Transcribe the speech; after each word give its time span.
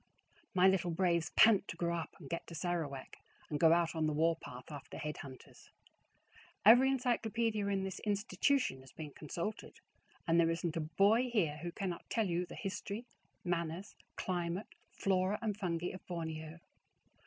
My 0.55 0.67
little 0.67 0.89
braves 0.89 1.29
pant 1.35 1.67
to 1.67 1.77
grow 1.77 1.95
up 1.95 2.15
and 2.17 2.27
get 2.27 2.47
to 2.47 2.55
Sarawak, 2.55 3.17
and 3.51 3.59
go 3.59 3.71
out 3.71 3.93
on 3.93 4.07
the 4.07 4.13
war 4.13 4.35
path 4.35 4.71
after 4.71 4.97
head 4.97 5.17
hunters. 5.17 5.69
Every 6.65 6.89
encyclopedia 6.89 7.67
in 7.67 7.83
this 7.83 7.99
institution 7.99 8.79
has 8.81 8.91
been 8.91 9.11
consulted, 9.11 9.79
and 10.27 10.39
there 10.39 10.49
isn't 10.49 10.75
a 10.75 10.81
boy 10.81 11.29
here 11.29 11.57
who 11.57 11.71
cannot 11.71 12.09
tell 12.09 12.25
you 12.25 12.47
the 12.47 12.55
history, 12.55 13.05
manners, 13.43 13.95
climate, 14.15 14.73
flora, 14.91 15.37
and 15.39 15.55
fungi 15.55 15.89
of 15.89 16.03
Borneo. 16.07 16.59